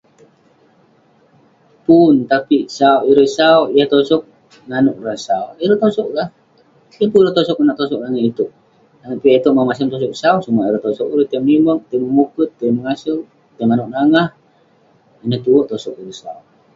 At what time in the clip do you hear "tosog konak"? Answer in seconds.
7.37-7.77